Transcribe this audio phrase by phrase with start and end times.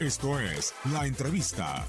[0.00, 1.86] Esto es La Entrevista.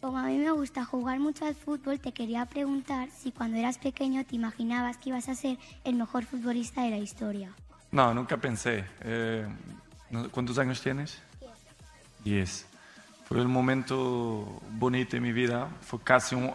[0.00, 3.78] Como a mí me gusta jugar mucho al fútbol, te quería preguntar si cuando eras
[3.78, 7.50] pequeño te imaginabas que ibas a ser el mejor futbolista de la historia.
[7.90, 8.84] No, nunca pensé.
[9.00, 9.46] Eh,
[10.30, 11.18] ¿Cuántos años tienes?
[12.22, 12.66] Diez.
[13.26, 15.68] Fue el momento bonito de mi vida.
[15.80, 16.52] Fue casi un-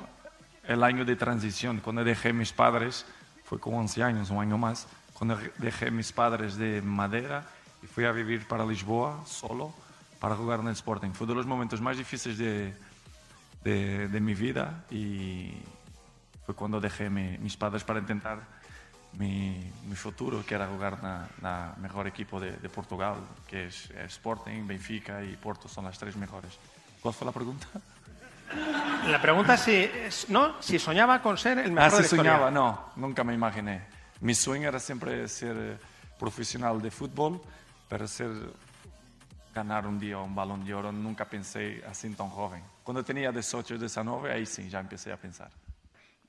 [0.67, 1.79] el año de transición.
[1.79, 3.05] Cuando dejé mis padres,
[3.43, 4.87] fue con 11 años, un año más.
[5.19, 7.43] Cuando dejé mis padres de madera
[7.83, 9.73] y fui a vivir para Lisboa solo
[10.19, 11.11] para jugar en el Sporting.
[11.11, 12.73] Fue de los momentos más difíciles de,
[13.63, 15.53] de, de mi vida y
[16.45, 18.39] fue cuando dejé mi- mis padres para intentar
[19.13, 23.15] mi, mi futuro, que era jugar na, na mejor equipo de, de Portugal,
[23.47, 26.57] que es, Sporting, Benfica y Porto, son las tres mejores.
[27.01, 27.67] ¿Cuál fue la pregunta?
[29.07, 30.61] La pregunta es si, ¿no?
[30.61, 33.98] si soñaba con ser el Ah, mejor si de soñaba, no, nunca me imaginé.
[34.21, 35.77] Mi sueño era siempre ser eh,
[36.19, 37.41] profesional de fútbol,
[37.87, 38.29] pero ser
[39.53, 42.63] ganar un día un balón de oro nunca pensé así tan joven.
[42.83, 45.51] Cuando tenía 18, 19, ahí sí, ya empecé a pensar.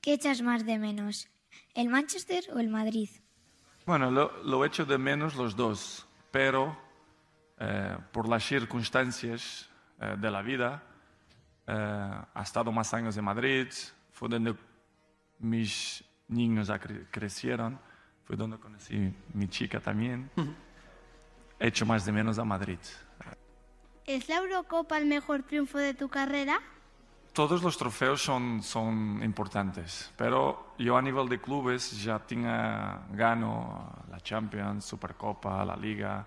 [0.00, 1.28] ¿Qué echas más de menos?
[1.74, 3.10] ¿El Manchester o el Madrid?
[3.86, 6.76] Bueno, lo, lo echo de menos los dos, pero
[7.58, 9.68] eh, por las circunstancias
[10.00, 10.82] eh, de la vida,
[11.66, 11.72] eh,
[12.34, 13.68] ha estado más años en Madrid,
[14.12, 14.54] fue donde
[15.40, 17.78] mis niños acre- crecieron,
[18.30, 20.30] fue donde conocí mi chica también.
[21.58, 22.78] Echo más de menos a Madrid.
[24.06, 26.60] ¿Es la Eurocopa el mejor triunfo de tu carrera?
[27.32, 34.04] Todos los trofeos son, son importantes, pero yo a nivel de clubes ya tenía, gano
[34.08, 36.24] la Champions, Supercopa, la Liga.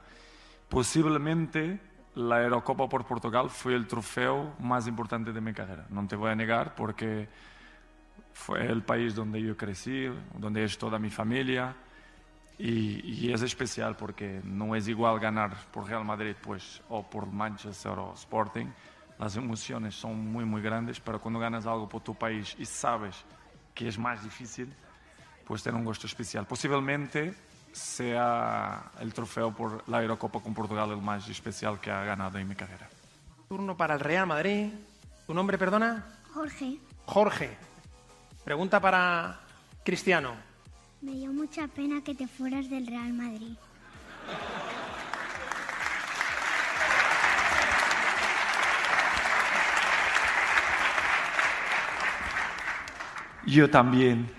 [0.67, 1.79] Posiblemente
[2.15, 5.85] la Eurocopa por Portugal fue el trofeo más importante de mi carrera.
[5.89, 7.29] No te voy a negar porque
[8.33, 11.73] fue el país donde yo crecí, donde es toda mi familia
[12.57, 17.27] y, y es especial porque no es igual ganar por Real Madrid pues, o por
[17.27, 18.67] Manchester o Sporting.
[19.19, 23.23] Las emociones son muy, muy grandes, pero cuando ganas algo por tu país y sabes
[23.73, 24.73] que es más difícil,
[25.45, 26.45] pues tiene un gusto especial.
[26.45, 27.33] Posiblemente
[27.71, 32.47] sea el trofeo por la Eurocopa con Portugal el más especial que ha ganado en
[32.47, 32.87] mi carrera.
[33.47, 34.71] Turno para el Real Madrid.
[35.25, 36.05] ¿Tu nombre, perdona?
[36.33, 37.57] Jorge, Jorge.
[38.43, 39.39] Pregunta para
[39.83, 40.52] Cristiano.
[41.03, 43.55] Me dio mucha pena que te fueras del Real Madrid.
[53.45, 54.29] Yo también.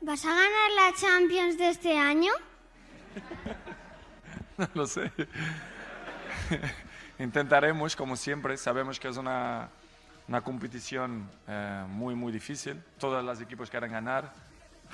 [0.00, 2.32] ¿Vas a ganar la Champions de este año?
[4.58, 5.10] No lo sé.
[7.18, 8.54] Intentaremos, como siempre.
[8.58, 9.70] Sabemos que es una,
[10.32, 12.82] una competición eh, muy, muy difícil.
[12.98, 14.32] Todos los equipos quieren ganar.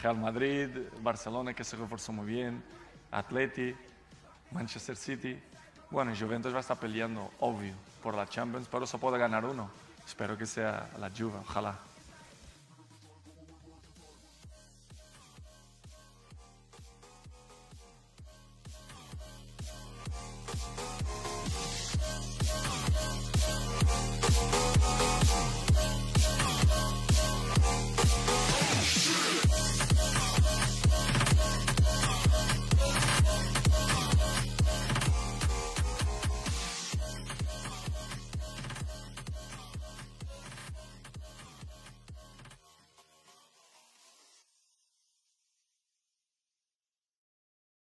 [0.02, 0.68] Real Madrid,
[1.00, 2.60] Barcelona, que se reforzó muy bien,
[3.12, 3.72] Atleti,
[4.50, 5.40] Manchester City.
[5.92, 7.72] Bueno, Juventus va a estar peleando, obvio,
[8.02, 9.70] por la Champions, pero solo puede ganar uno.
[10.04, 11.78] Espero que sea la Juve, ojalá.